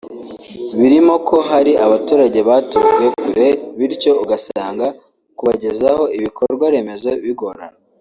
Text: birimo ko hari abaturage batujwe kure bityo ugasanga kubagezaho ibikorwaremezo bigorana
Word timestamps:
birimo 0.79 1.13
ko 1.27 1.37
hari 1.49 1.71
abaturage 1.85 2.39
batujwe 2.49 3.05
kure 3.23 3.49
bityo 3.77 4.11
ugasanga 4.23 4.87
kubagezaho 5.37 6.03
ibikorwaremezo 6.17 7.11
bigorana 7.25 7.77